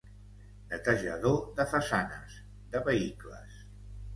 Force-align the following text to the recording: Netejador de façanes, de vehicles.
Netejador 0.69 1.37
de 1.61 1.67
façanes, 1.75 2.41
de 2.73 2.85
vehicles. 2.89 3.63